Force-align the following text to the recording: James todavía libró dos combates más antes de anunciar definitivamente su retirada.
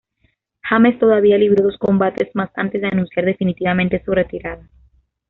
James 0.67 0.97
todavía 0.97 1.37
libró 1.37 1.63
dos 1.63 1.77
combates 1.77 2.33
más 2.35 2.49
antes 2.55 2.81
de 2.81 2.87
anunciar 2.87 3.23
definitivamente 3.23 4.03
su 4.03 4.11
retirada. 4.13 4.67